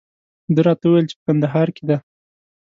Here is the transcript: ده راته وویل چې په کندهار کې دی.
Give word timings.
ده 0.55 0.61
راته 0.67 0.85
وویل 0.87 1.05
چې 1.09 1.15
په 1.17 1.23
کندهار 1.27 1.67
کې 1.75 1.83
دی. 1.89 1.97